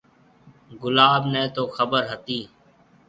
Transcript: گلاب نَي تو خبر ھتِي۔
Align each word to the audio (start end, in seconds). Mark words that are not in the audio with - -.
گلاب 0.81 1.23
نَي 1.31 1.43
تو 1.55 1.63
خبر 1.75 2.01
ھتِي۔ 2.11 2.39